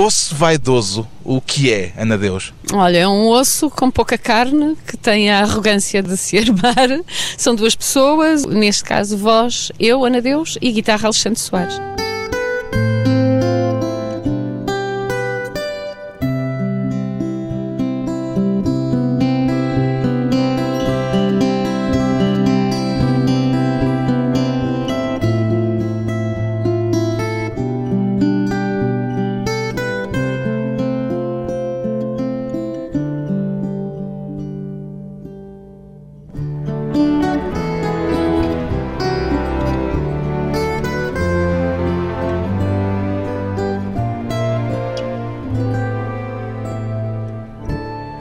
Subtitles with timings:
[0.00, 2.54] Osso vaidoso, o que é, Ana Deus?
[2.72, 7.02] Olha, é um osso com pouca carne, que tem a arrogância de se armar.
[7.36, 11.80] São duas pessoas, neste caso voz, eu, Ana Deus, e guitarra Alexandre Soares.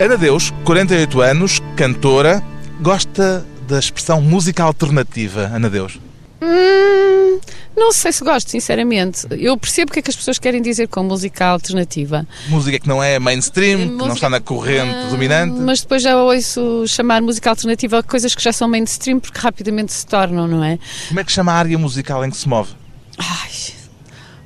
[0.08, 2.42] Ana Deus, 48 anos, cantora,
[2.80, 6.00] gosta da expressão música alternativa, Ana Deus?
[6.42, 7.42] Hum,
[7.76, 9.28] não sei se gosto, sinceramente.
[9.32, 12.26] Eu percebo o que é que as pessoas querem dizer com música alternativa.
[12.48, 13.98] Música que não é mainstream, música...
[13.98, 15.60] que não está na corrente dominante.
[15.60, 19.92] Mas depois já ouço chamar música alternativa a coisas que já são mainstream porque rapidamente
[19.92, 20.80] se tornam, não é?
[21.10, 22.70] Como é que chama a área musical em que se move?
[23.18, 23.52] Ai,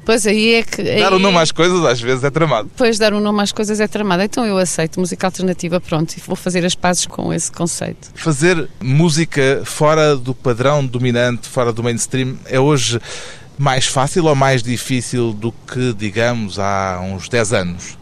[0.06, 0.82] Pois aí é que.
[1.00, 2.70] Dar o um nome às coisas às vezes é tramado.
[2.76, 4.24] Pois, dar o um nome às coisas é tramado.
[4.24, 8.10] Então eu aceito música alternativa, pronto, e vou fazer as pazes com esse conceito.
[8.16, 13.00] Fazer música fora do padrão dominante, fora do mainstream, é hoje
[13.58, 17.98] mais fácil ou mais difícil do que, digamos, há uns 10 anos?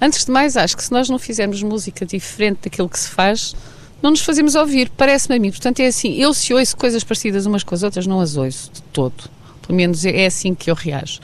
[0.00, 3.54] Antes de mais, acho que se nós não fizermos música diferente daquilo que se faz,
[4.02, 5.50] não nos fazemos ouvir, parece-me a mim.
[5.50, 8.70] Portanto, é assim, eu se ouço coisas parecidas umas com as outras, não as ouço
[8.72, 9.30] de todo.
[9.66, 11.20] Pelo menos é assim que eu reajo.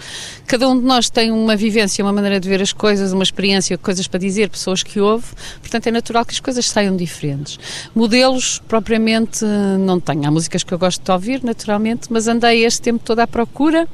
[0.47, 3.77] Cada um de nós tem uma vivência, uma maneira de ver as coisas, uma experiência,
[3.77, 5.27] coisas para dizer, pessoas que ouve,
[5.61, 7.59] portanto é natural que as coisas saiam diferentes.
[7.94, 9.44] Modelos, propriamente,
[9.81, 10.27] não tenho.
[10.27, 13.89] Há músicas que eu gosto de ouvir, naturalmente, mas andei este tempo todo à procura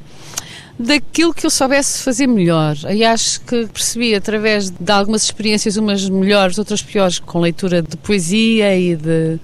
[0.77, 2.75] daquilo que eu soubesse fazer melhor.
[2.91, 7.95] E acho que percebi através de algumas experiências, umas melhores, outras piores, com leitura de
[7.97, 9.39] poesia e de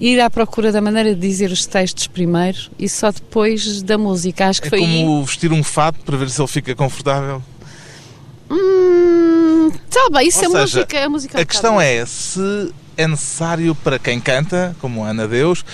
[0.00, 4.46] ir à procura da maneira de dizer os textos primeiro e só depois da música.
[4.46, 7.42] Acho que é foi como vestir um fato para ver se ele fica confortável.
[8.50, 11.40] Hum, tá bem, isso Ou é seja, música, é música.
[11.40, 15.64] A questão é se é necessário para quem canta, como Ana Deus,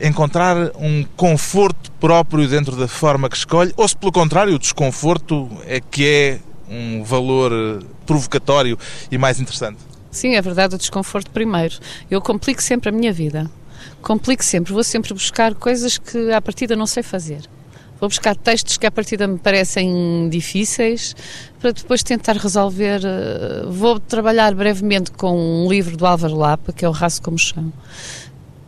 [0.00, 5.48] encontrar um conforto próprio dentro da forma que escolhe, ou se pelo contrário o desconforto
[5.66, 8.78] é que é um valor provocatório
[9.10, 9.78] e mais interessante.
[10.10, 11.76] Sim, é verdade, o desconforto primeiro.
[12.10, 13.50] Eu complico sempre a minha vida
[14.02, 17.42] complico sempre, vou sempre buscar coisas que à partida não sei fazer.
[18.00, 21.14] Vou buscar textos que à partida me parecem difíceis
[21.60, 23.02] para depois tentar resolver.
[23.04, 27.38] Eh, vou trabalhar brevemente com um livro do Álvaro Lapa, que é o Raço como
[27.38, 27.70] Chão.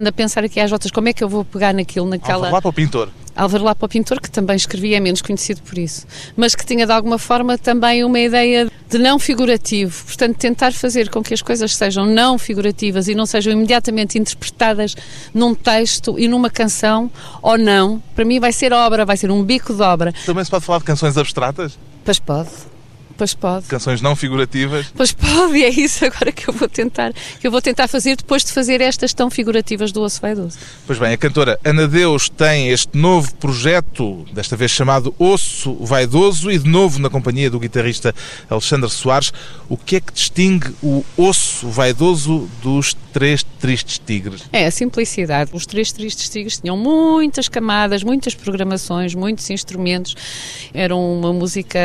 [0.05, 2.35] A pensar aqui às voltas, como é que eu vou pegar naquilo, naquela.
[2.35, 3.09] Álvaro Lapa, o pintor.
[3.35, 6.85] Álvaro Lapa, o pintor, que também escrevia, é menos conhecido por isso, mas que tinha
[6.85, 11.41] de alguma forma também uma ideia de não figurativo, portanto, tentar fazer com que as
[11.41, 14.95] coisas sejam não figurativas e não sejam imediatamente interpretadas
[15.33, 17.11] num texto e numa canção
[17.41, 20.13] ou não, para mim vai ser obra, vai ser um bico de obra.
[20.27, 21.79] Também se pode falar de canções abstratas?
[22.05, 22.51] Pois pode.
[23.17, 23.67] Pois pode.
[23.67, 24.87] Canções não figurativas.
[24.95, 28.17] Pois pode, e é isso agora que eu vou tentar, que eu vou tentar fazer
[28.17, 30.59] depois de fazer estas tão figurativas do Osso Vaidoso.
[30.87, 36.51] Pois bem, a cantora Ana Deus tem este novo projeto, desta vez chamado Osso Vaidoso,
[36.51, 38.15] e de novo na companhia do guitarrista
[38.49, 39.33] Alexandre Soares.
[39.69, 44.45] O que é que distingue o Osso Vaidoso dos Três Tristes Tigres?
[44.53, 45.51] É a simplicidade.
[45.53, 50.17] Os Três Tristes Tigres tinham muitas camadas, muitas programações, muitos instrumentos.
[50.73, 51.79] Era uma música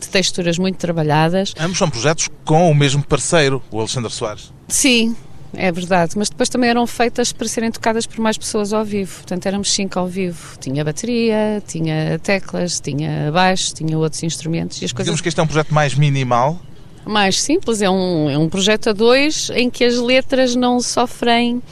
[0.00, 0.08] de
[0.50, 1.54] texturas muito trabalhadas.
[1.58, 4.52] Ambos são projetos com o mesmo parceiro, o Alexandre Soares.
[4.68, 5.16] Sim,
[5.54, 9.14] é verdade, mas depois também eram feitas para serem tocadas por mais pessoas ao vivo.
[9.16, 10.58] Portanto, éramos cinco ao vivo.
[10.58, 14.80] Tinha bateria, tinha teclas, tinha baixo, tinha outros instrumentos.
[14.82, 15.20] E as Digamos coisas...
[15.20, 16.58] que este é um projeto mais minimal.
[17.04, 21.62] Mais simples, é um, é um projeto a dois em que as letras não sofrem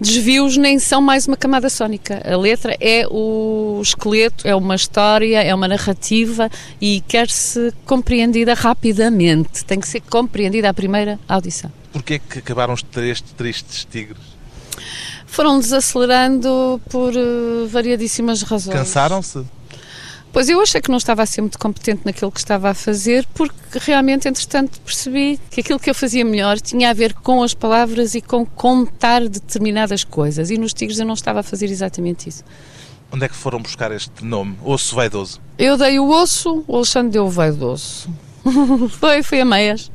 [0.00, 2.22] desvios nem são mais uma camada sónica.
[2.24, 6.50] A letra é o esqueleto, é uma história, é uma narrativa
[6.80, 9.64] e quer-se compreendida rapidamente.
[9.64, 11.70] Tem que ser compreendida à primeira audição.
[11.92, 14.38] Porquê que acabaram os três tristes tigres?
[15.26, 18.76] Foram desacelerando por uh, variadíssimas razões.
[18.76, 19.44] Cansaram-se?
[20.38, 23.26] Pois eu achei que não estava a ser muito competente naquilo que estava a fazer,
[23.34, 27.54] porque realmente, entretanto, percebi que aquilo que eu fazia melhor tinha a ver com as
[27.54, 30.48] palavras e com contar determinadas coisas.
[30.52, 32.44] E nos Tigres eu não estava a fazer exatamente isso.
[33.10, 34.56] Onde é que foram buscar este nome?
[34.62, 35.40] Osso Vaidoso?
[35.58, 38.08] Eu dei o osso, o Alexandre deu o vaidoso.
[39.00, 39.90] foi, foi a meias.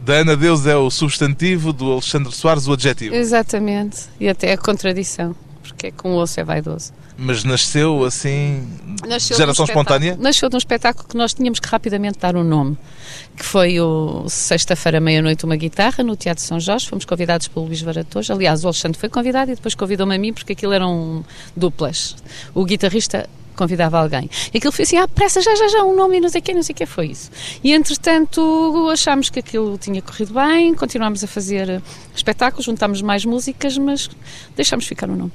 [0.00, 3.14] Da Ana Deus é o substantivo, do Alexandre Soares o adjetivo.
[3.14, 4.04] Exatamente.
[4.18, 5.36] E até a contradição.
[5.62, 6.90] porque é com o osso é vaidoso.
[7.16, 8.68] Mas nasceu assim,
[9.06, 10.16] Nasceu geração um espontânea?
[10.18, 12.76] Nasceu de um espetáculo que nós tínhamos que rapidamente dar um nome,
[13.36, 16.88] que foi o Sexta-feira, meia-noite, uma guitarra, no Teatro São Jorge.
[16.88, 18.32] Fomos convidados pelo Luís Varatojo.
[18.32, 21.24] Aliás, o Alexandre foi convidado e depois convidou-me a mim, porque aquilo eram
[21.56, 22.16] duplas.
[22.52, 24.28] O guitarrista convidava alguém.
[24.52, 26.44] E aquilo foi assim, ah, pressa, já, já, já, um nome e não sei o
[26.44, 27.30] quê, não sei o que foi isso.
[27.62, 31.80] E, entretanto, achámos que aquilo tinha corrido bem, continuámos a fazer
[32.14, 34.10] espetáculos, juntámos mais músicas, mas
[34.56, 35.32] deixámos ficar o nome.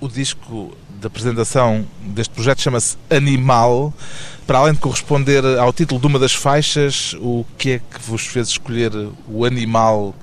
[0.00, 3.92] O disco da apresentação deste projeto chama-se Animal.
[4.46, 8.26] Para além de corresponder ao título de uma das faixas, o que é que vos
[8.26, 8.90] fez escolher
[9.28, 10.14] o animal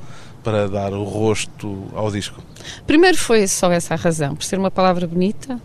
[0.43, 2.41] para dar o rosto ao disco?
[2.87, 5.61] Primeiro foi só essa a razão, por ser uma palavra bonita,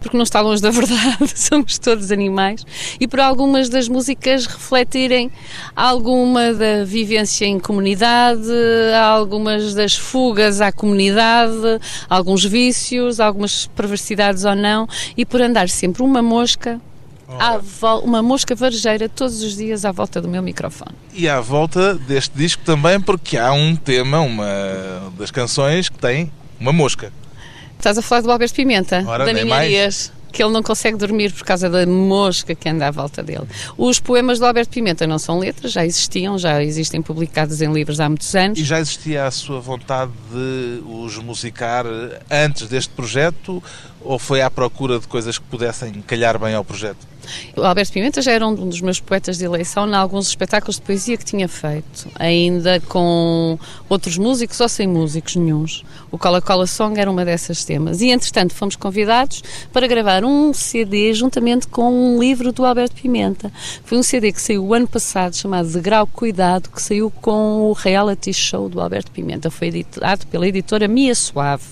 [0.00, 2.64] porque não está longe da verdade, somos todos animais,
[3.00, 5.30] e por algumas das músicas refletirem
[5.74, 8.50] alguma da vivência em comunidade,
[9.00, 16.02] algumas das fugas à comunidade, alguns vícios, algumas perversidades ou não, e por andar sempre
[16.02, 16.80] uma mosca.
[18.02, 20.92] Uma mosca varejeira todos os dias à volta do meu microfone.
[21.14, 24.44] E à volta deste disco também, porque há um tema, uma
[25.18, 26.30] das canções que tem
[26.60, 27.10] uma mosca.
[27.82, 31.42] Estás a falar do Alberto Pimenta, Ora, da Ninharias, que ele não consegue dormir por
[31.42, 33.44] causa da mosca que anda à volta dele.
[33.76, 37.98] Os poemas do Alberto Pimenta não são letras, já existiam, já existem publicados em livros
[37.98, 38.56] há muitos anos.
[38.56, 41.84] E já existia a sua vontade de os musicar
[42.30, 43.60] antes deste projeto
[44.00, 47.11] ou foi à procura de coisas que pudessem calhar bem ao projeto?
[47.56, 50.82] O Alberto Pimenta já era um dos meus poetas de eleição em alguns espetáculos de
[50.82, 53.58] poesia que tinha feito, ainda com
[53.88, 55.84] outros músicos ou sem músicos nenhuns.
[56.10, 58.00] O Cola Cola Song era uma dessas temas.
[58.00, 59.42] E, entretanto, fomos convidados
[59.72, 63.52] para gravar um CD juntamente com um livro do Alberto Pimenta.
[63.84, 67.70] Foi um CD que saiu o ano passado, chamado De Grau Cuidado, que saiu com
[67.70, 69.50] o reality show do Alberto Pimenta.
[69.50, 71.64] Foi editado pela editora Mia Suave.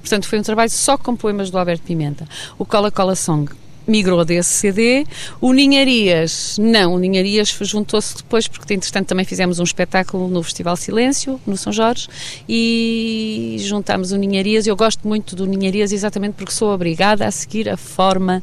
[0.00, 2.26] Portanto, foi um trabalho só com poemas do Alberto Pimenta.
[2.58, 3.50] O Cola Cola Song
[3.86, 5.06] migrou desse CD.
[5.40, 10.76] O Ninharias, não, o Ninharias juntou-se depois, porque entretanto também fizemos um espetáculo no Festival
[10.76, 12.08] Silêncio, no São Jorge,
[12.48, 14.66] e juntámos o Ninharias.
[14.66, 18.42] Eu gosto muito do Ninharias exatamente porque sou obrigada a seguir a forma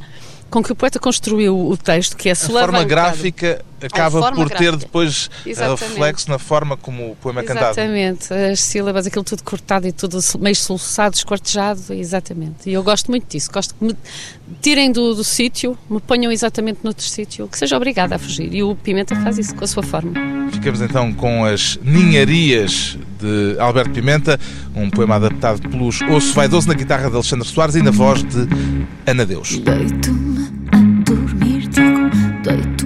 [0.51, 4.49] com que o poeta construiu o texto, que é A forma gráfica acaba forma por
[4.49, 4.77] ter gráfica.
[4.77, 5.83] depois Exatamente.
[5.83, 7.79] reflexo na forma como o poema é cantado.
[7.79, 12.69] Exatamente, as sílabas, aquilo tudo cortado e tudo meio soluçado, esquartejado, exatamente.
[12.69, 13.95] E eu gosto muito disso, gosto que me
[14.61, 18.53] tirem do, do sítio, me ponham exatamente noutro sítio, que seja obrigada a fugir.
[18.53, 20.11] E o Pimenta faz isso com a sua forma.
[20.51, 24.39] Ficamos então com as Ninharias de Alberto Pimenta,
[24.75, 28.47] um poema adaptado pelos Osso Vaidoso na guitarra de Alexandre Soares e na voz de
[29.07, 29.57] Ana Deus.
[29.59, 30.30] Dormir,
[32.43, 32.80] digo,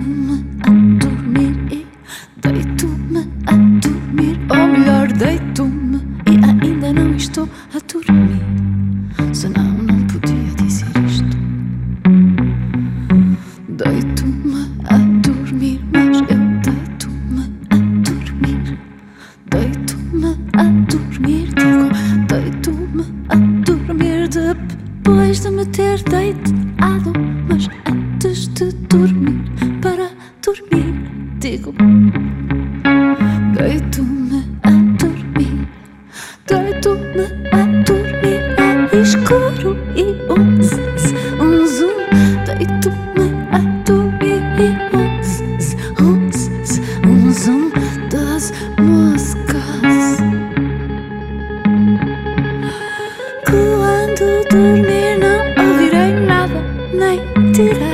[54.18, 57.20] Quando dormir não ouvirei nada, nem
[57.52, 57.85] direi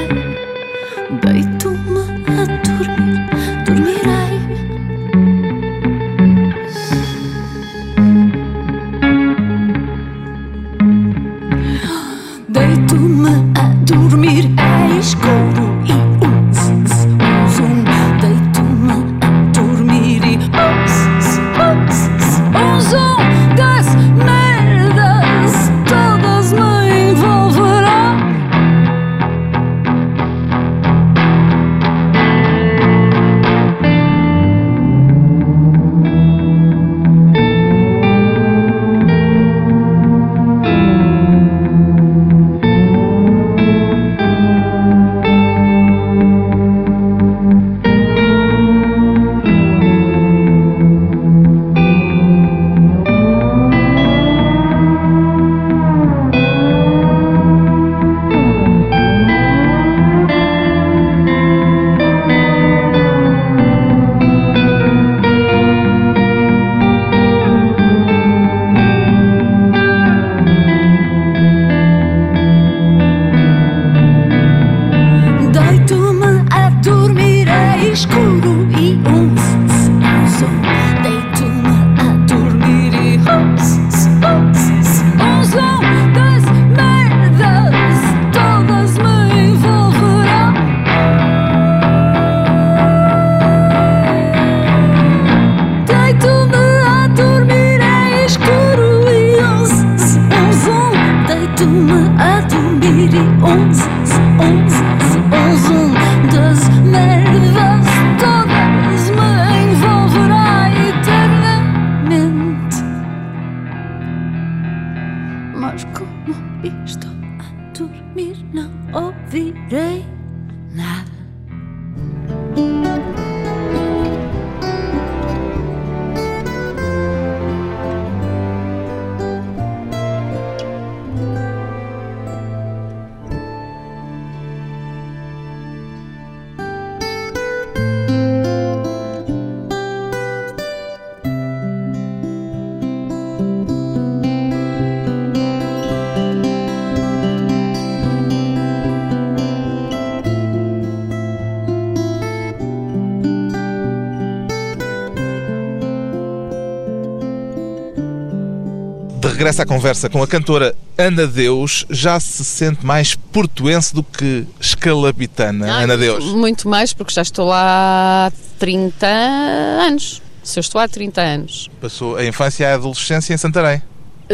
[159.42, 161.84] regressa à conversa com a cantora Ana Deus.
[161.90, 166.24] Já se sente mais portuense do que escalabitana, Ah, Ana Deus?
[166.26, 170.22] Muito mais, porque já estou lá há 30 anos.
[170.44, 171.70] Se eu estou há 30 anos.
[171.80, 173.82] Passou a infância e a adolescência em Santarém.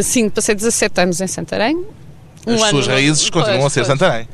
[0.01, 1.85] Sim, passei 17 anos em Santarém.
[2.45, 3.85] Um As suas raízes continuam a ser.
[3.85, 4.27] Santarém.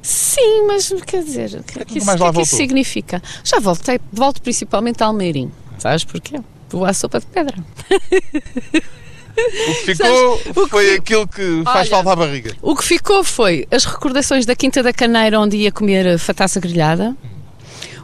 [0.00, 3.22] Sim, mas quer dizer, o que é que isso, que é que isso significa?
[3.44, 5.50] Já voltei, volto principalmente a Almeirim.
[5.78, 6.40] Sabes porquê?
[6.70, 7.56] Vou à sopa de pedra.
[9.38, 12.52] O que ficou o que foi fi- aquilo que faz Olha, falta à barriga.
[12.62, 17.16] O que ficou foi as recordações da Quinta da Caneira, onde ia comer fataça grelhada,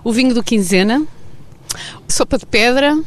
[0.02, 1.02] o vinho do Quinzena,
[2.08, 2.98] sopa de pedra,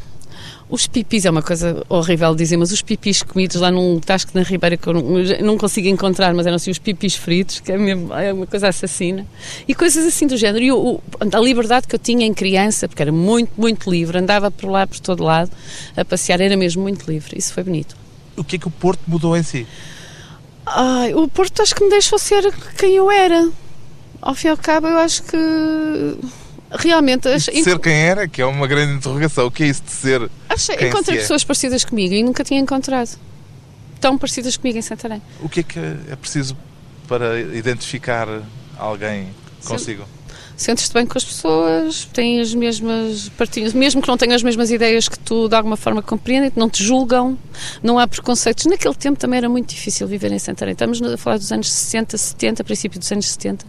[0.70, 4.32] os pipis, é uma coisa horrível de dizer, mas os pipis comidos lá num tasco
[4.34, 7.58] na Ribeira que eu não, eu não consigo encontrar, mas eram assim os pipis fritos,
[7.60, 9.26] que é, mesmo, é uma coisa assassina,
[9.66, 10.62] e coisas assim do género.
[10.62, 14.18] E o- o- a liberdade que eu tinha em criança, porque era muito, muito livre,
[14.18, 15.50] andava por lá, por todo lado,
[15.96, 17.38] a passear, era mesmo muito livre.
[17.38, 17.96] Isso foi bonito.
[18.38, 19.66] O que é que o Porto mudou em si?
[20.66, 23.50] Ai, o Porto acho que me deixou ser quem eu era.
[24.20, 25.36] Ao fim e ao cabo, eu acho que
[26.70, 29.46] realmente ach- De ser quem era, que é uma grande interrogação.
[29.46, 30.30] O que é isso de ser?
[30.48, 31.22] achei- encontrei se é.
[31.22, 33.18] pessoas parecidas comigo e nunca tinha encontrado.
[34.00, 35.20] Tão parecidas comigo em Santarém.
[35.40, 36.56] O que é que é preciso
[37.08, 38.28] para identificar
[38.78, 39.28] alguém
[39.64, 40.04] consigo?
[40.58, 44.72] Sentes-te bem com as pessoas, têm as mesmas partilhas, mesmo que não tenham as mesmas
[44.72, 47.38] ideias que tu de alguma forma compreendem, não te julgam,
[47.80, 48.66] não há preconceitos.
[48.66, 50.72] Naquele tempo também era muito difícil viver em Santarém.
[50.72, 53.64] Estamos a falar dos anos 60, 70, princípio dos anos 70,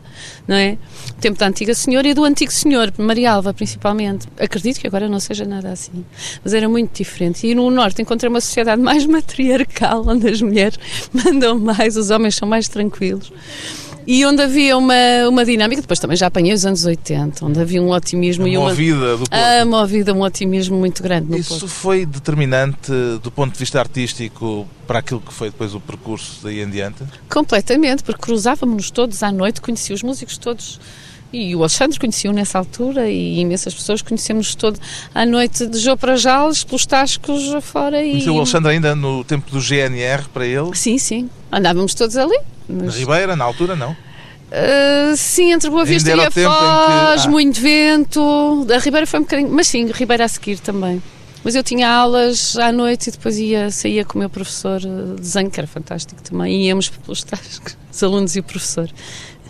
[0.47, 0.79] não é?
[1.11, 4.27] O tempo da antiga senhora e do antigo senhor, Maria Alva principalmente.
[4.39, 6.03] Acredito que agora não seja nada assim,
[6.43, 7.45] mas era muito diferente.
[7.45, 10.79] E no Norte encontrei uma sociedade mais matriarcal, onde as mulheres
[11.13, 13.31] mandam mais, os homens são mais tranquilos.
[14.11, 14.95] E onde havia uma,
[15.29, 18.73] uma dinâmica, depois também já apanhei os anos 80, onde havia um otimismo e Uma
[18.73, 19.31] vida do Porto.
[19.31, 21.67] ah, uma vida, um otimismo muito grande no Isso Porto.
[21.67, 26.59] foi determinante do ponto de vista artístico para aquilo que foi depois o percurso daí
[26.59, 27.03] em diante?
[27.29, 30.79] Completamente, porque cruzávamos-nos todos à noite, conhecia os músicos todos.
[31.31, 34.79] E o Alexandre conhecia-o nessa altura e imensas pessoas conhecemos todo
[35.13, 38.11] à noite de Jô para Jales, pelos tascos afora e...
[38.11, 40.75] Conheceu o Alexandre ainda no tempo do GNR para ele?
[40.75, 41.29] Sim, sim.
[41.51, 42.37] Andávamos todos ali.
[42.67, 43.95] Na Mas, Ribeira, na altura, não?
[44.51, 47.29] ah, sim, entre Boa Vista e a em que- Foz, ah.
[47.29, 48.67] muito vento.
[48.73, 49.49] A Ribeira foi um bocadinho...
[49.51, 51.01] Mas sim, Ribeira a seguir também.
[51.43, 55.21] Mas eu tinha aulas à noite e depois ia, saía com o meu professor de
[55.21, 56.63] desenho, que era fantástico também.
[56.63, 58.89] E íamos pelos tascos, os alunos e o professor.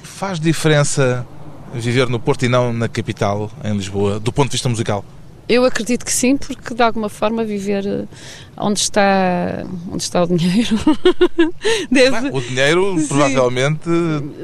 [0.04, 1.26] Faz diferença
[1.74, 5.04] viver no Porto e não na capital, em Lisboa, do ponto de vista musical?
[5.48, 8.06] Eu acredito que sim, porque de alguma forma viver eh,
[8.56, 10.78] onde está, onde está o dinheiro
[11.92, 12.30] deve...
[12.32, 13.90] O dinheiro, provavelmente,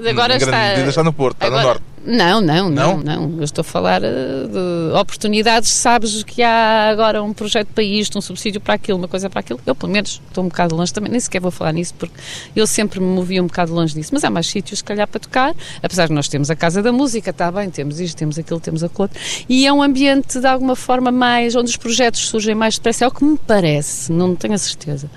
[0.10, 1.95] Agora em grande está- medida está no Porto, está no Agora- Norte.
[2.06, 2.98] Não, não, Não?
[2.98, 3.38] não, não.
[3.38, 4.10] Eu estou a falar eh,
[4.48, 5.70] de oportunidades.
[5.70, 9.40] Sabes que há agora um projeto para isto, um subsídio para aquilo, uma coisa para
[9.40, 9.60] aquilo.
[9.66, 11.12] Eu, pelo menos, estou um bocado longe também.
[11.12, 12.14] Nem sequer vou falar nisso, porque
[12.56, 14.12] eu sempre me movia um bocado longe disso.
[14.14, 15.56] Mas há mais sítios, se calhar, para tocar.
[15.82, 18.84] Apesar de nós termos a Casa da Música, está bem, temos isto, temos aquilo, temos
[18.84, 19.20] aquilo outro.
[19.50, 21.56] E é um ambiente, de alguma forma, mais.
[21.56, 23.06] onde os projetos surgem mais depressa.
[23.06, 25.10] É o que me parece, não tenho a certeza.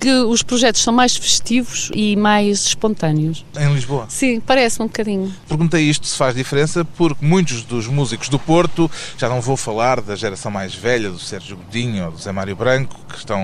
[0.00, 3.44] Que os projetos são mais festivos e mais espontâneos.
[3.58, 4.06] Em Lisboa.
[4.08, 5.34] Sim, parece-me um bocadinho.
[5.48, 10.00] Perguntei isto se faz diferença porque muitos dos músicos do Porto, já não vou falar
[10.00, 13.42] da geração mais velha, do Sérgio Godinho ou do Zé Mário Branco, que estão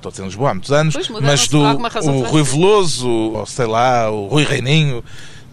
[0.00, 2.42] todos em Lisboa há muitos anos, mas do o Rui.
[2.42, 5.04] Veloso, ou sei lá, o Rui Reininho,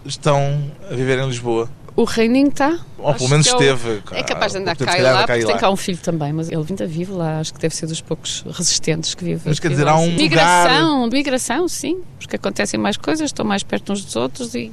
[0.05, 1.69] estão a viver em Lisboa.
[1.95, 2.77] O Reininho está.
[2.97, 4.01] Ou pelo menos esteve.
[4.11, 6.65] É capaz de andar cá e lá, porque tem cá um filho também, mas ele
[6.69, 9.41] ainda vive lá, acho que deve ser dos poucos resistentes que vive.
[9.45, 13.63] Mas quer que dizer, há um Migração, migração, sim, porque acontecem mais coisas, estão mais
[13.63, 14.71] perto uns dos outros e.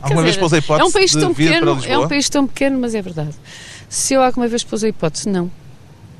[0.00, 1.92] Alguma vez pôs a é hipótese um país de tão vir para pequeno, Lisboa?
[1.92, 3.34] é um país tão pequeno, mas é verdade.
[3.88, 5.50] Se eu alguma vez pus a hipótese, não.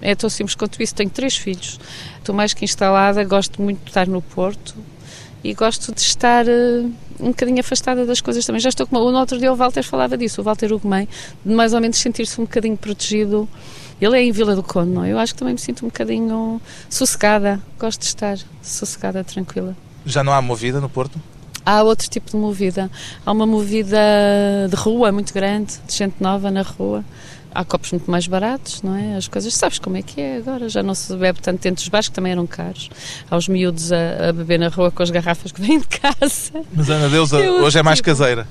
[0.02, 0.94] É tão simples quanto isso.
[0.94, 1.78] Tenho três filhos.
[2.18, 4.74] Estou mais que instalada, gosto muito de estar no Porto
[5.42, 6.85] e gosto de estar eh,
[7.18, 8.61] um bocadinho afastada das coisas também.
[8.61, 9.11] Já estou com uma...
[9.11, 11.09] No outro dia o Walter falava disso, o Walter Ugumem,
[11.44, 13.49] de mais ou menos sentir-se um bocadinho protegido.
[14.00, 15.12] Ele é em Vila do Conde, não é?
[15.12, 17.61] Eu acho que também me sinto um bocadinho sossegada.
[17.78, 19.76] Gosto de estar sossegada, tranquila.
[20.06, 21.20] Já não há movida no Porto?
[21.64, 22.90] Há outro tipo de movida.
[23.25, 23.99] Há uma movida
[24.68, 27.04] de rua muito grande, de gente nova na rua.
[27.52, 29.16] Há copos muito mais baratos, não é?
[29.16, 30.69] As coisas, sabes como é que é agora?
[30.69, 32.88] Já não se bebe tanto dentro dos bares, que também eram caros.
[33.30, 36.64] Há os miúdos a, a beber na rua com as garrafas que vêm de casa.
[36.73, 38.47] Mas Ana Deusa Eu, hoje é mais tipo, caseira.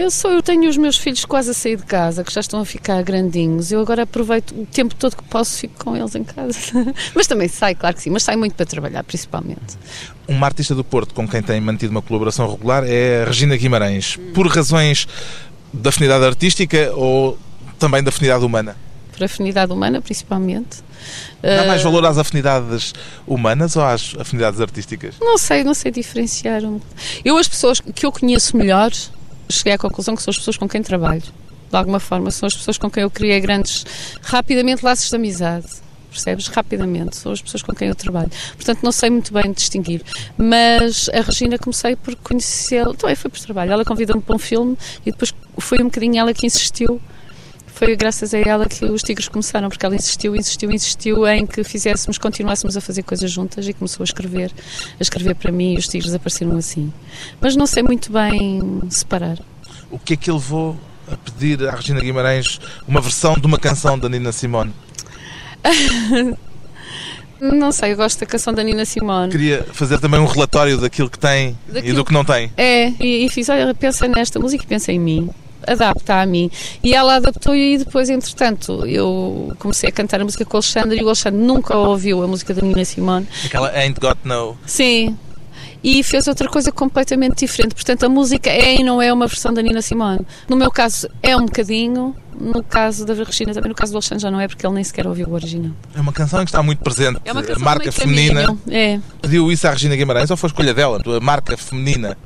[0.00, 2.58] Eu sou, eu tenho os meus filhos quase a sair de casa, que já estão
[2.58, 3.70] a ficar grandinhos.
[3.70, 6.58] Eu agora aproveito o tempo todo que posso, fico com eles em casa.
[7.14, 9.76] mas também sai, claro que sim, mas sai muito para trabalhar, principalmente.
[10.26, 14.16] Uma artista do Porto com quem tem mantido uma colaboração regular é a Regina Guimarães.
[14.32, 15.06] Por razões
[15.70, 17.38] de afinidade artística ou
[17.80, 18.76] também de afinidade humana?
[19.12, 20.84] Por afinidade humana, principalmente.
[21.42, 22.92] Dá mais Uh, valor às afinidades
[23.26, 25.16] humanas ou às afinidades artísticas?
[25.20, 26.62] Não sei, não sei diferenciar.
[27.24, 28.92] Eu, as pessoas que eu conheço melhor,
[29.48, 31.22] cheguei à conclusão que são as pessoas com quem trabalho.
[31.22, 33.84] De alguma forma, são as pessoas com quem eu criei grandes,
[34.22, 35.66] rapidamente, laços de amizade.
[36.10, 36.48] Percebes?
[36.48, 37.16] Rapidamente.
[37.16, 38.30] São as pessoas com quem eu trabalho.
[38.56, 40.02] Portanto, não sei muito bem distinguir.
[40.36, 42.94] Mas a Regina comecei por conhecê-la.
[42.94, 43.72] Também foi por trabalho.
[43.72, 47.00] Ela convidou-me para um filme e depois foi um bocadinho ela que insistiu.
[47.80, 51.64] Foi graças a ela que os Tigres começaram, porque ela insistiu, insistiu, insistiu em que
[51.64, 54.52] fizéssemos, continuássemos a fazer coisas juntas e começou a escrever,
[54.98, 56.92] a escrever para mim e os Tigres apareceram assim.
[57.40, 59.38] Mas não sei muito bem separar.
[59.90, 60.78] O que é que levou
[61.10, 64.74] a pedir à Regina Guimarães uma versão de uma canção da Nina Simone?
[67.40, 69.32] Não sei, eu gosto da canção da Nina Simone.
[69.32, 72.52] Queria fazer também um relatório daquilo que tem e Daquilo- do que não tem.
[72.54, 75.30] É, e, e fiz, olha, pensa nesta música e pensa em mim.
[75.66, 76.50] Adapta a mim.
[76.82, 80.98] E ela adaptou e depois, entretanto, eu comecei a cantar a música com o Alexandre
[80.98, 83.26] e o Alexandre nunca ouviu a música da Nina Simone.
[83.44, 84.56] Aquela Ain't Got No.
[84.66, 85.16] Sim.
[85.82, 87.74] E fez outra coisa completamente diferente.
[87.74, 90.20] Portanto, a música é e não é uma versão da Nina Simone.
[90.46, 92.14] No meu caso, é um bocadinho.
[92.38, 94.84] No caso da Regina, também no caso do Alexandre já não é, porque ele nem
[94.84, 95.72] sequer ouviu o original.
[95.94, 97.20] É uma canção que está muito presente.
[97.24, 98.42] É uma a canção marca meio feminina.
[98.46, 98.60] caminho.
[98.70, 98.98] É.
[99.20, 101.02] Pediu isso à Regina Guimarães ou foi escolha dela?
[101.04, 102.16] A marca feminina.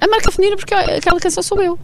[0.00, 1.78] A marca feminina, porque aquela canção sou eu.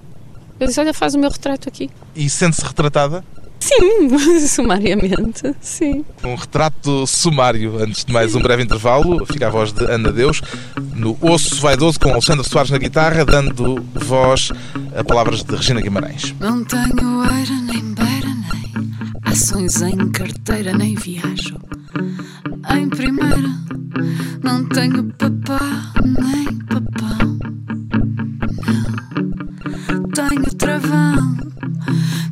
[0.59, 1.91] Eu disse, olha, faz o meu retrato aqui.
[2.15, 3.25] E sente-se retratada?
[3.59, 4.11] Sim,
[4.47, 6.05] sumariamente, sim.
[6.23, 7.79] Um retrato sumário.
[7.83, 10.43] Antes de mais um breve intervalo, fica a voz de Ana Deus
[10.95, 14.51] no Osso Vaidoso com Alexandre Soares na guitarra, dando voz
[14.95, 16.35] a palavras de Regina Guimarães.
[16.39, 18.91] Não tenho eira, nem beira, nem
[19.25, 21.57] ações em carteira, nem viajo
[22.71, 23.51] em primeira.
[24.43, 27.34] Não tenho papá, nem papão.
[30.17, 31.37] Não tenho travão.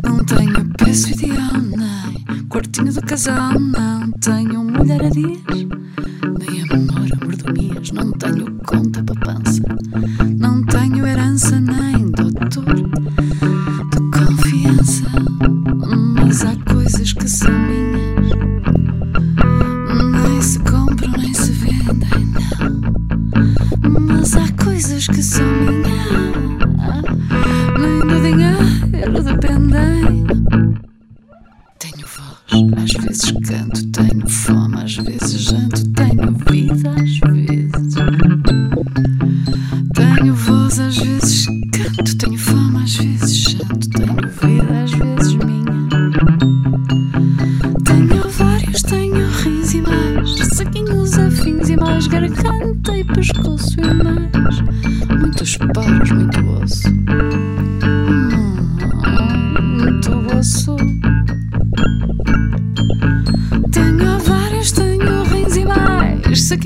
[0.04, 3.58] Não tenho peço ideal, nem quartinho do casal.
[3.58, 5.64] Não tenho mulher a dias,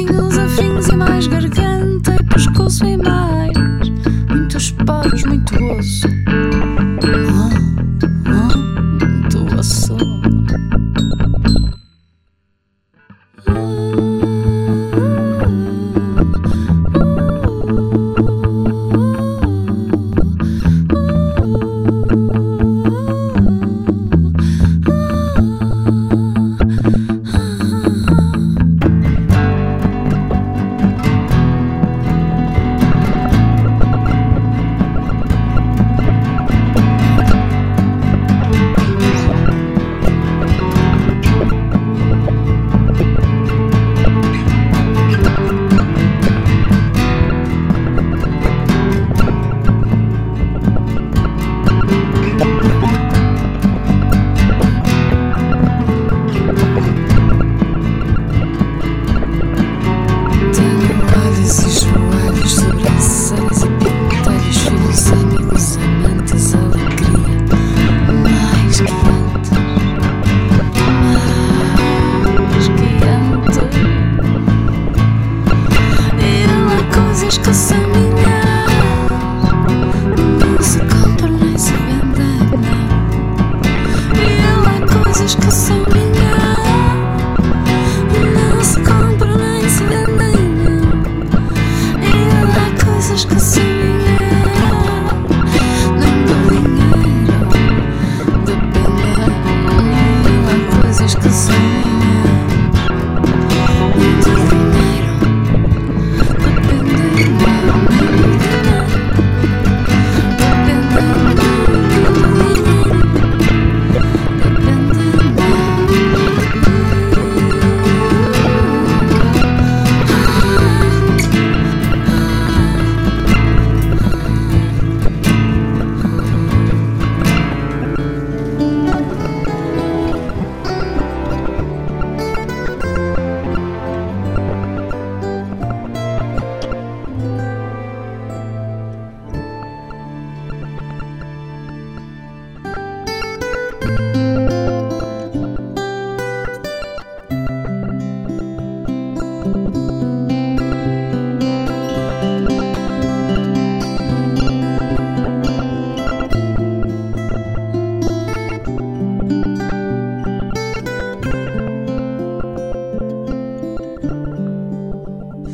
[0.05, 0.46] mais, saquinhos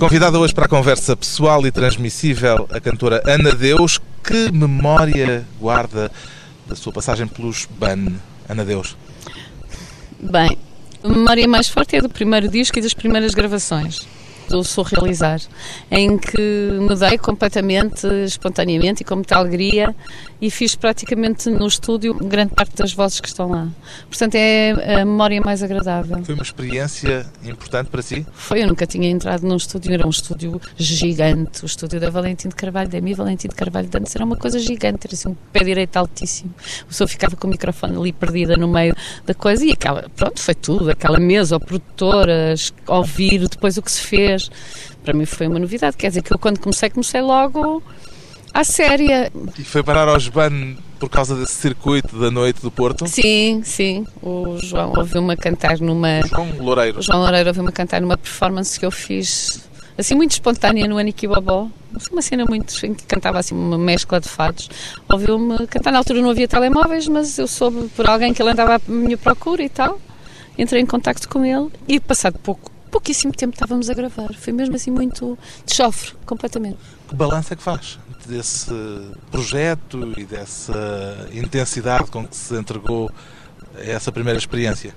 [0.02, 4.00] Convidada hoje para a conversa pessoal e transmissível, a cantora Ana Deus.
[4.20, 6.10] Que memória guarda
[6.66, 8.14] da sua passagem pelos BAN,
[8.48, 8.96] Ana Deus?
[10.18, 10.58] Bem,
[11.04, 14.00] a memória mais forte é do primeiro disco e das primeiras gravações
[14.48, 15.40] do Sou Realizar,
[15.90, 19.94] em que mudei completamente, espontaneamente e com muita alegria
[20.40, 23.68] e fiz praticamente no estúdio grande parte das vozes que estão lá.
[24.08, 26.22] Portanto, é a memória mais agradável.
[26.24, 28.26] Foi uma experiência importante para si?
[28.32, 32.48] Foi, eu nunca tinha entrado num estúdio, era um estúdio gigante, o estúdio da Valentim
[32.48, 35.28] de Carvalho, da Mi Valentim de Carvalho de antes, era uma coisa gigante, era assim
[35.28, 36.52] um pé direito altíssimo.
[36.82, 40.40] O pessoa ficava com o microfone ali perdida no meio da coisa e aquela, pronto,
[40.40, 42.26] foi tudo, aquela mesa, o produtor,
[42.86, 44.31] ouvir depois o que se fez.
[45.04, 47.82] Para mim foi uma novidade, quer dizer que eu quando comecei, comecei logo
[48.52, 49.32] à séria.
[49.58, 53.06] E foi parar aos BAN por causa desse circuito da noite do Porto?
[53.08, 54.06] Sim, sim.
[54.22, 56.20] O João ouviu-me cantar numa.
[56.20, 56.98] O João Loureiro.
[57.00, 59.68] O João Loureiro ouviu-me cantar numa performance que eu fiz
[59.98, 61.68] assim muito espontânea no Aniki Bobó.
[62.10, 64.70] Uma cena muito em que cantava assim uma mescla de fados.
[65.08, 65.92] Ouviu-me cantar.
[65.92, 69.18] Na altura não havia telemóveis, mas eu soube por alguém que ele andava à minha
[69.18, 70.00] procura e tal.
[70.56, 74.34] Entrei em contacto com ele e passado pouco, pouquíssimo tempo estávamos a gravar.
[74.34, 76.76] Foi mesmo assim muito de chofre, completamente.
[77.08, 78.70] Que balanço é que faz desse
[79.30, 83.10] projeto e dessa intensidade com que se entregou
[83.74, 84.94] a essa primeira experiência?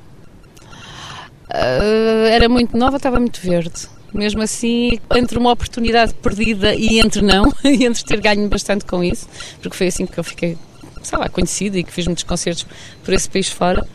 [1.49, 3.87] Uh, era muito nova, estava muito verde.
[4.13, 9.03] Mesmo assim, entre uma oportunidade perdida e entre não, e entre ter ganho bastante com
[9.03, 9.27] isso,
[9.61, 10.57] porque foi assim que eu fiquei,
[11.01, 12.65] sei lá, conhecida e que fiz muitos concertos
[13.03, 13.85] por esse país fora,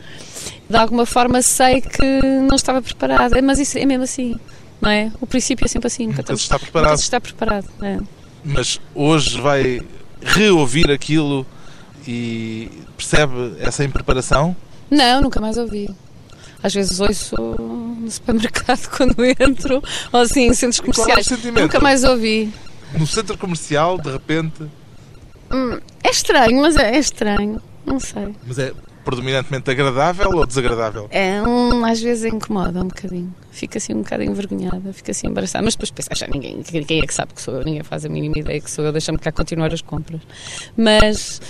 [0.70, 4.36] de alguma forma sei que não estava preparada, mas isso é mesmo assim,
[4.80, 5.10] não é?
[5.20, 6.90] O princípio é sempre assim, nunca, está preparado.
[6.90, 7.66] nunca se está preparado.
[7.82, 7.98] é.
[8.44, 9.82] Mas hoje vai
[10.22, 11.44] reouvir aquilo
[12.06, 14.56] e percebe essa impreparação?
[14.90, 15.90] Não, nunca mais ouvi.
[16.62, 21.26] Às vezes ouço no supermercado quando entro, ou assim, em centros qual é o comerciais.
[21.26, 21.62] sentimento?
[21.62, 22.52] Nunca mais ouvi.
[22.98, 24.62] No centro comercial, de repente,
[26.02, 27.60] É estranho, mas é, é estranho.
[27.84, 28.34] Não sei.
[28.46, 28.72] mas é
[29.10, 31.08] predominantemente agradável ou desagradável?
[31.10, 33.34] É um, às vezes incomoda um bocadinho.
[33.50, 35.64] Fica assim um bocado envergonhada, fica assim embaraçada.
[35.64, 37.64] Mas depois pensa, "Ah, já ninguém, quem é que sabe que sou eu?
[37.64, 40.20] Ninguém faz a mínima ideia que sou eu, deixa-me cá continuar as compras.
[40.76, 41.40] Mas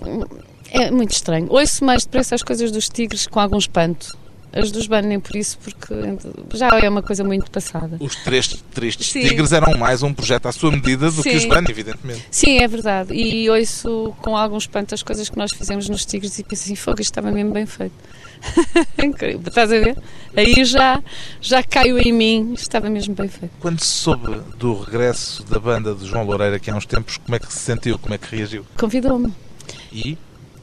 [0.00, 0.24] hum,
[0.70, 1.46] é muito estranho.
[1.50, 4.16] Ouço mais depressa as coisas dos tigres com algum espanto.
[4.52, 5.94] As dos Ban nem por isso, porque
[6.54, 7.96] já é uma coisa muito passada.
[7.98, 9.20] Os três tristes Sim.
[9.20, 11.36] tigres eram mais um projeto à sua medida do que Sim.
[11.36, 12.26] os BAN, evidentemente.
[12.30, 13.14] Sim, é verdade.
[13.14, 16.74] E ouço com algum espanto as coisas que nós fizemos nos Tigres e penso assim,
[16.74, 17.94] fogo, isto estava mesmo bem feito.
[19.02, 19.42] Incrível.
[19.46, 19.96] Estás a ver?
[20.36, 21.02] Aí já,
[21.40, 23.52] já caiu em mim, estava mesmo bem feito.
[23.60, 27.36] Quando se soube do regresso da banda de João Loureiro aqui há uns tempos, como
[27.36, 27.98] é que se sentiu?
[27.98, 28.66] Como é que reagiu?
[28.76, 29.32] Convidou-me.
[29.92, 30.18] E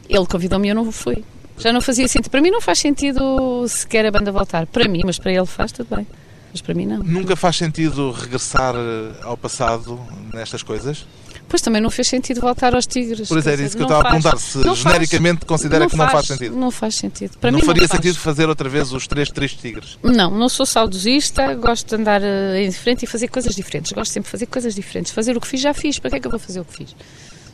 [0.08, 1.24] Ele convidou-me e eu não fui.
[1.60, 2.32] Já não fazia sentido.
[2.32, 4.66] Para mim não faz sentido sequer a banda voltar.
[4.68, 6.08] Para mim, mas para ele faz, tudo bem.
[6.52, 7.00] Mas para mim não.
[7.04, 10.00] nunca faz sentido regressar eh, ao passado
[10.34, 11.06] nestas coisas?
[11.48, 13.30] Pois também não fez sentido voltar aos Tigres.
[13.32, 14.24] Era dizer, isso que eu não estava a faz.
[14.24, 14.80] perguntar, se Não faz.
[14.80, 16.56] genericamente considera que não faz sentido.
[16.56, 17.38] Não faz sentido.
[17.40, 19.98] Para não mim faria não sentido fazer outra vez os três tristes tigres.
[20.04, 23.92] Não, não sou saudosista, gosto de andar eh, em frente e fazer coisas diferentes.
[23.92, 25.12] Gosto sempre de fazer coisas diferentes.
[25.12, 25.98] Fazer o que fiz, já fiz.
[26.00, 26.96] Para que é que eu vou fazer o que fiz?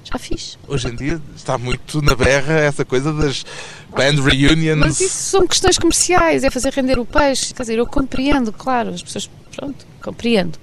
[0.05, 0.57] Já fiz.
[0.67, 3.43] Hoje em dia está muito na berra essa coisa das
[3.89, 4.77] band reunions.
[4.77, 7.53] Mas isso são questões comerciais, é fazer render o peixe.
[7.53, 10.59] Quer dizer, eu compreendo, claro, as pessoas, pronto, compreendo.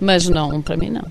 [0.00, 1.04] Mas não, para mim não.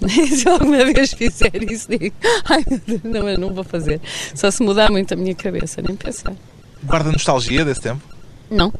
[0.36, 4.00] Se alguma vez fizer isso, digo, ai meu Deus, não, eu não vou fazer.
[4.34, 6.34] Só se mudar muito a minha cabeça, nem pensar.
[6.82, 8.02] Guarda nostalgia desse tempo?
[8.50, 8.72] Não.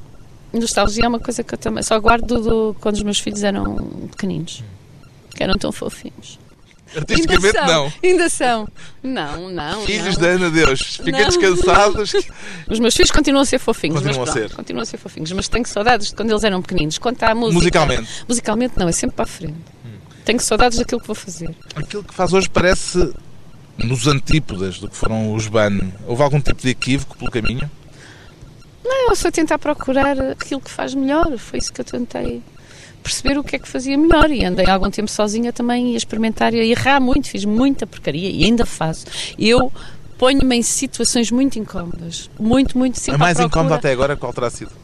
[0.52, 3.76] Nostalgia é uma coisa que eu também só guardo do, quando os meus filhos eram
[4.10, 4.62] pequeninos.
[5.34, 6.38] Que eram tão fofinhos.
[6.96, 7.92] Artisticamente ainda são, não.
[8.02, 8.68] Ainda são.
[9.02, 9.82] Não, não.
[9.84, 10.22] Filhos não.
[10.22, 11.28] da Ana Deus, fiquem Não.
[11.28, 12.12] descansados.
[12.68, 13.96] Os meus filhos continuam a ser fofinhos.
[13.96, 14.56] Continuam mas a pronto, ser.
[14.56, 15.32] Continuam a ser fofinhos.
[15.32, 16.98] Mas tenho saudades de quando eles eram pequeninos.
[16.98, 17.54] Quanto à música.
[17.54, 18.08] Musicalmente.
[18.28, 19.56] Musicalmente não, é sempre para a frente.
[20.24, 21.54] Tenho saudades daquilo que vou fazer.
[21.74, 23.12] Aquilo que faz hoje parece
[23.76, 25.80] nos antípodas do que foram os BAN.
[26.06, 27.70] Houve algum tipo de equívoco pelo caminho?
[28.82, 31.36] Não, eu só tentar procurar aquilo que faz melhor.
[31.38, 32.42] Foi isso que eu tentei
[33.04, 34.30] perceber o que é que fazia melhor.
[34.30, 37.28] E andei algum tempo sozinha também a experimentar e a errar muito.
[37.28, 39.06] Fiz muita porcaria e ainda faço.
[39.38, 39.70] Eu
[40.18, 42.30] ponho-me em situações muito incómodas.
[42.40, 44.83] Muito, muito sempre a mais incómoda até agora qual terá sido?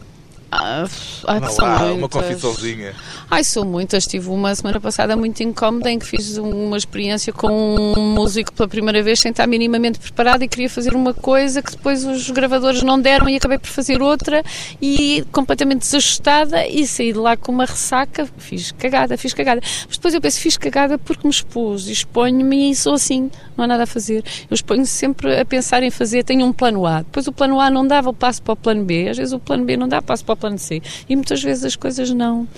[0.53, 0.85] Ah,
[1.29, 2.23] ai, são lá, uma muitas.
[2.23, 2.93] confissãozinha.
[3.31, 4.05] Ai, sou muitas.
[4.05, 7.49] Tive uma semana passada muito incómoda em que fiz uma experiência com
[7.97, 11.71] um músico pela primeira vez sem estar minimamente preparado e queria fazer uma coisa que
[11.71, 14.43] depois os gravadores não deram e acabei por fazer outra
[14.83, 18.29] e completamente desajustada e saí de lá com uma ressaca.
[18.37, 19.61] Fiz cagada, fiz cagada.
[19.87, 23.65] Mas depois eu penso, fiz cagada porque me expus e exponho-me e sou assim, não
[23.65, 24.25] há nada a fazer.
[24.51, 27.03] Eu exponho sempre a pensar em fazer, tenho um plano A.
[27.03, 29.09] Depois o plano A não dava, eu passo para o plano B.
[29.09, 30.83] Às vezes o plano B não dá, passo para o plano C.
[31.09, 32.49] E muitas vezes as coisas não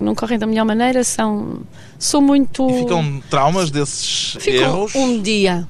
[0.00, 1.60] não correm da melhor maneira, são.
[1.98, 2.68] Sou muito.
[2.70, 4.94] E ficam traumas desses erros?
[4.94, 5.68] um dia.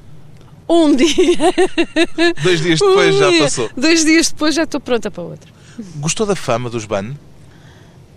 [0.69, 1.09] Um dia.
[2.43, 3.43] Dois dias depois Um já dia.
[3.43, 3.71] passou.
[3.77, 5.51] Dois dias depois já estou pronta para outra.
[5.97, 7.15] Gostou da fama dos BAN?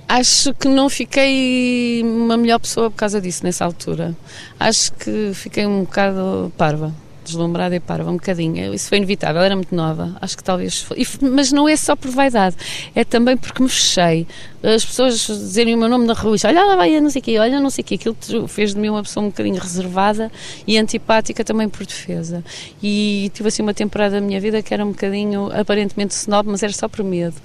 [0.07, 4.13] Acho que não fiquei uma melhor pessoa por causa disso nessa altura.
[4.59, 6.93] Acho que fiquei um bocado parva,
[7.31, 8.73] deslumbrada e parva, um bocadinho.
[8.73, 10.15] Isso foi inevitável, era muito nova.
[10.21, 10.85] Acho que talvez.
[11.21, 12.55] Mas não é só por vaidade,
[12.95, 14.27] é também porque me fechei.
[14.63, 17.23] As pessoas dizerem o meu nome na rua, e olha lá vai, não sei o
[17.23, 17.95] quê, olha não sei o quê.
[17.95, 20.31] Aquilo fez de mim uma pessoa um bocadinho reservada
[20.67, 22.43] e antipática também por defesa.
[22.81, 26.61] E tive assim uma temporada da minha vida que era um bocadinho aparentemente snob, mas
[26.63, 27.35] era só por medo.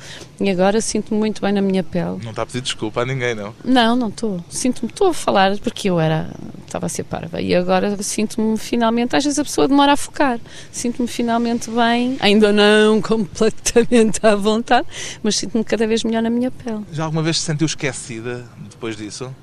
[0.41, 2.19] E agora sinto-me muito bem na minha pele.
[2.23, 3.55] Não está a pedir desculpa a ninguém, não.
[3.65, 4.45] Não, não estou.
[4.51, 6.31] Sinto-me, estou a falar porque eu era,
[6.67, 10.39] estava a ser parva e agora sinto-me finalmente, às vezes a pessoa demora a focar,
[10.71, 14.87] sinto-me finalmente bem, ainda não completamente à vontade,
[15.23, 16.85] mas sinto-me cada vez melhor na minha pele.
[16.93, 19.35] Já alguma vez se sentiu esquecida depois disso?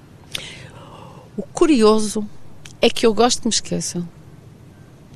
[1.35, 2.27] O curioso
[2.81, 4.07] é que eu gosto que me esqueçam,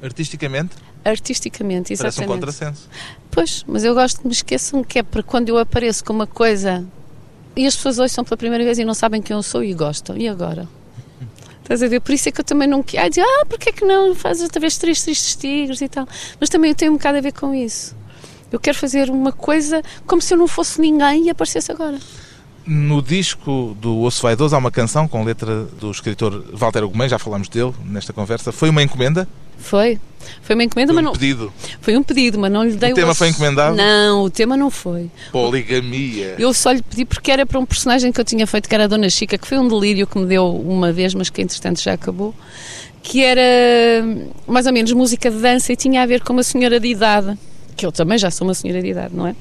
[0.02, 0.76] Artisticamente?
[1.04, 2.30] artisticamente, Parece um exatamente.
[2.34, 2.90] contrassenso.
[3.32, 6.28] Pois, mas eu gosto que me esqueçam que é para quando eu apareço com uma
[6.28, 6.86] coisa
[7.56, 10.18] e as pessoas ouçam pela primeira vez e não sabem quem eu sou e gostam.
[10.18, 10.68] E agora?
[11.64, 12.02] Estás a ver?
[12.02, 13.06] Por isso é que eu também não quero.
[13.06, 16.08] Ah, dizer, ah, porque é que não fazes outra vez três tristes tigres e tal.
[16.40, 17.96] Mas também eu tenho um bocado a ver com isso.
[18.52, 22.00] Eu quero fazer uma coisa como se eu não fosse ninguém e aparecesse agora.
[22.68, 27.18] No disco do Osso Vaidoso há uma canção com letra do escritor Walter Ugumem, já
[27.18, 28.52] falámos dele nesta conversa.
[28.52, 29.26] Foi uma encomenda?
[29.58, 30.00] Foi.
[30.42, 31.14] Foi uma encomenda, Foi mas um não.
[31.14, 31.54] pedido?
[31.80, 33.20] Foi um pedido, mas não lhe dei O tema osso.
[33.20, 33.76] foi encomendado?
[33.76, 35.10] Não, o tema não foi.
[35.32, 36.36] Poligamia.
[36.38, 38.84] Eu só lhe pedi porque era para um personagem que eu tinha feito, que era
[38.84, 41.82] a Dona Chica, que foi um delírio que me deu uma vez, mas que entretanto
[41.82, 42.36] já acabou,
[43.02, 46.44] que era hum, mais ou menos música de dança e tinha a ver com uma
[46.44, 47.38] senhora de idade,
[47.78, 49.36] que eu também já sou uma senhora de idade, não é?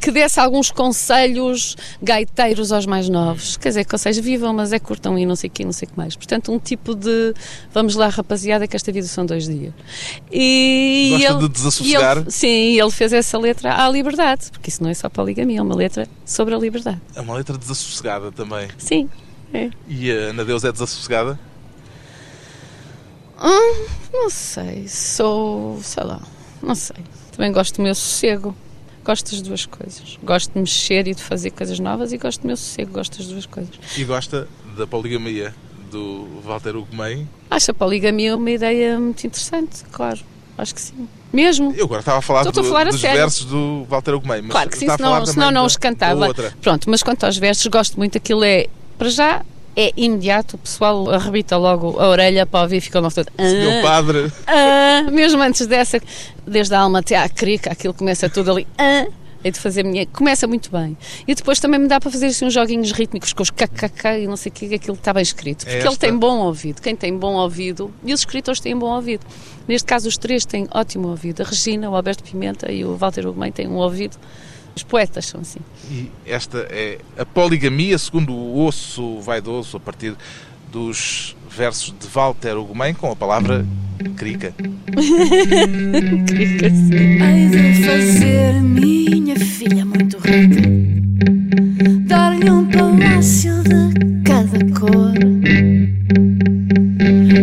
[0.00, 3.56] Que desse alguns conselhos gaiteiros aos mais novos.
[3.56, 5.90] Quer dizer, conselhos vivam, mas é curtam e não sei o que, não sei o
[5.90, 6.16] que mais.
[6.16, 7.34] Portanto, um tipo de
[7.72, 9.72] vamos lá, rapaziada, que esta vida são dois dias.
[10.32, 12.16] E Gosta ele, de desassossegar?
[12.16, 15.58] e ele- sim, ele fez essa letra à liberdade, porque isso não é só poligamia,
[15.58, 17.00] é uma letra sobre a liberdade.
[17.14, 18.68] É uma letra desassossegada também.
[18.78, 19.08] Sim.
[19.52, 19.68] É.
[19.88, 21.38] E a Ana Deus é desassossegada?
[23.42, 26.20] Hum, não sei, sou, sei lá,
[26.62, 26.96] não sei.
[27.34, 28.54] Também gosto do meu sossego.
[29.10, 30.18] Gosto das duas coisas.
[30.22, 33.26] Gosto de mexer e de fazer coisas novas e gosto do meu sossego, gosto das
[33.26, 33.74] duas coisas.
[33.96, 34.46] E gosta
[34.78, 35.52] da poligamia
[35.90, 37.28] do Walter Ugumem?
[37.50, 40.20] Acho a poligamia uma ideia muito interessante, claro.
[40.56, 41.08] Acho que sim.
[41.32, 41.74] Mesmo.
[41.76, 43.16] Eu agora estava a falar, Estou a do- falar a dos sério.
[43.18, 46.32] versos do Walter Ugumem, mas Claro que sim, senão, senão não os cantava.
[46.62, 48.16] Pronto, mas quanto aos versos, gosto muito.
[48.16, 49.44] Aquilo é, para já,
[49.82, 50.56] é imediato.
[50.56, 53.28] O pessoal arrebita logo a orelha para ouvir e fica logo todo.
[53.38, 53.82] Meu "Ah".
[53.82, 56.00] padre, Ah, mesmo antes dessa,
[56.46, 58.66] desde a alma até à crica, aquilo começa tudo ali.
[58.78, 59.06] Ah,
[59.42, 60.04] é de fazer minha.
[60.06, 60.94] Começa muito bem.
[61.26, 64.26] E depois também me dá para fazer assim, uns joguinhos rítmicos com os kkk e
[64.26, 65.60] não sei o que, aquilo está bem escrito.
[65.64, 66.82] Porque É ele esta- tem bom ouvido.
[66.82, 69.24] Quem tem bom ouvido, e os escritores têm bom ouvido.
[69.66, 71.40] Neste caso, os três têm ótimo ouvido.
[71.42, 74.16] A Regina, o Alberto Pimenta e o Walter Ugumem têm um ouvido.
[74.74, 75.60] Os poetas são assim.
[75.90, 80.14] e esta é a poligamia, segundo o osso vaidoso, a partir
[80.70, 83.66] dos versos de Walter Ugumem, com a palavra
[84.16, 84.54] crica.
[86.26, 87.22] Crica, sim.
[87.22, 90.62] Hei de fazer minha filha muito rica,
[92.06, 95.12] dar-lhe um palácio de cada cor,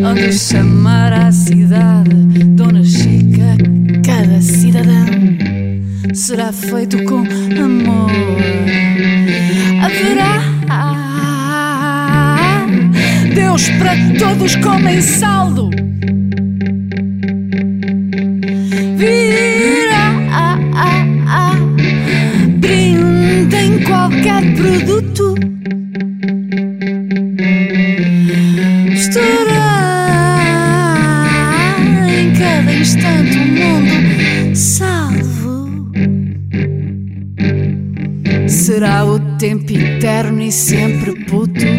[0.10, 1.87] onde chamar a cidade
[6.28, 7.20] será feito com
[7.64, 8.12] amor.
[9.82, 10.44] Haverá
[13.34, 15.70] Deus para todos comem saldo.
[18.98, 20.12] Virá
[22.60, 25.34] brinde em qualquer produto.
[28.92, 29.78] Estará
[32.10, 33.98] em cada instante um mundo
[38.78, 41.77] Será o tempo eterno e sempre puto?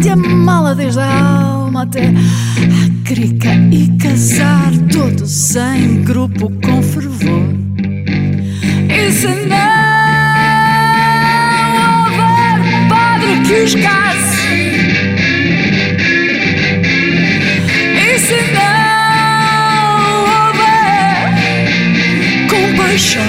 [0.00, 6.82] Ande a mala desde a alma até a crica e casar todos em grupo com
[6.82, 7.44] fervor.
[8.88, 9.60] E se não
[12.06, 14.40] houver padre que os case,
[17.94, 21.28] e se não houver
[22.48, 23.28] compaixão,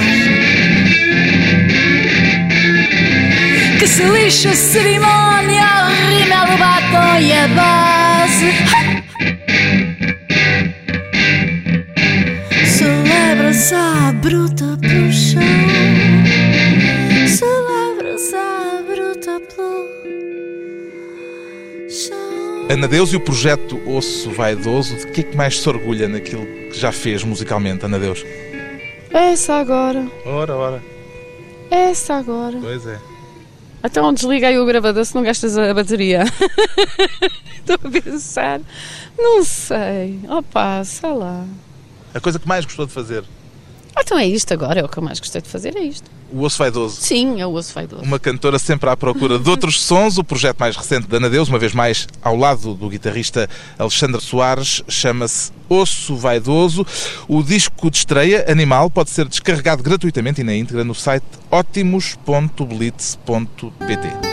[3.78, 5.81] que se lixa a
[7.20, 8.52] e a base.
[12.66, 15.42] Celebra-se a bruta pelo chão.
[17.28, 19.88] Celebra-se a bruta pelo
[21.90, 22.66] chão.
[22.70, 26.46] Ana Deus e o projeto Osso Vaidoso, de que é que mais se orgulha naquilo
[26.70, 28.24] que já fez musicalmente, Ana Deus?
[29.10, 30.06] Essa agora.
[30.24, 30.82] Ora, ora.
[31.70, 32.58] Essa agora.
[32.60, 33.11] Pois é.
[33.84, 36.24] Então desliga aí o gravador se não gastas a bateria.
[37.58, 38.60] Estou a pensar.
[39.18, 40.20] Não sei.
[40.28, 41.44] Opa, sei lá.
[42.14, 43.24] A coisa que mais gostou de fazer,
[44.04, 46.10] Então é isto agora, é o que eu mais gostei de fazer, é isto.
[46.32, 46.96] o Osso Vaidoso.
[47.00, 48.02] Sim, é o osso vaidoso.
[48.02, 50.18] Uma cantora sempre à procura de outros sons.
[50.18, 54.20] O projeto mais recente da Ana Deus, uma vez mais ao lado do guitarrista Alexandre
[54.20, 56.84] Soares, chama-se Osso Vaidoso.
[57.28, 64.31] O disco de estreia, Animal, pode ser descarregado gratuitamente e na íntegra no site ótimos.blitz.pt.